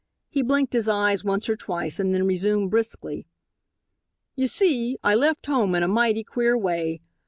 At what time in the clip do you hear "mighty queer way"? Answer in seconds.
5.87-7.01